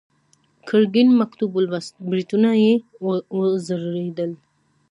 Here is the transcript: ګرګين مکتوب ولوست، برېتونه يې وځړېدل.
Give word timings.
ګرګين 0.67 1.09
مکتوب 1.19 1.49
ولوست، 1.55 1.93
برېتونه 2.09 2.49
يې 2.63 2.73
وځړېدل. 3.37 4.31